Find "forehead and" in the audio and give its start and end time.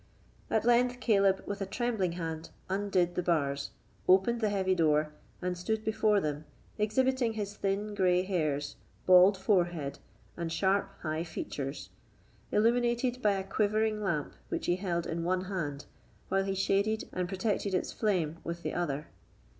9.37-10.51